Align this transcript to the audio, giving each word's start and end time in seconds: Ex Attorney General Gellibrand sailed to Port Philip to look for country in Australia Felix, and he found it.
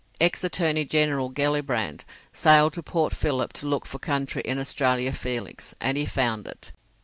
Ex 0.19 0.43
Attorney 0.43 0.83
General 0.83 1.29
Gellibrand 1.29 2.05
sailed 2.33 2.73
to 2.73 2.81
Port 2.81 3.13
Philip 3.15 3.53
to 3.53 3.67
look 3.67 3.85
for 3.85 3.99
country 3.99 4.41
in 4.43 4.57
Australia 4.57 5.13
Felix, 5.13 5.75
and 5.79 5.95
he 5.95 6.07
found 6.07 6.47
it. 6.47 6.71